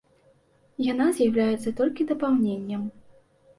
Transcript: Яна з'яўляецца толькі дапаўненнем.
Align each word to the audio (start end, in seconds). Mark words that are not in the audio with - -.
Яна 0.91 1.07
з'яўляецца 1.19 1.75
толькі 1.83 2.09
дапаўненнем. 2.15 2.81